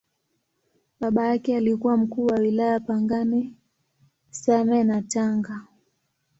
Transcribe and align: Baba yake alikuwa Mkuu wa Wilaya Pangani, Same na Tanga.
Baba 0.99 1.27
yake 1.27 1.57
alikuwa 1.57 1.97
Mkuu 1.97 2.25
wa 2.25 2.39
Wilaya 2.39 2.79
Pangani, 2.79 3.53
Same 4.29 4.83
na 4.83 5.01
Tanga. 5.01 5.61